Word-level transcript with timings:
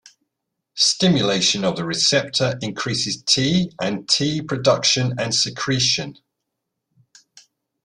Stimulation 0.73 1.63
of 1.63 1.75
the 1.75 1.85
receptor 1.85 2.57
increases 2.63 3.21
T 3.21 3.71
and 3.79 4.09
T 4.09 4.41
production 4.41 5.13
and 5.19 5.35
secretion. 5.35 6.15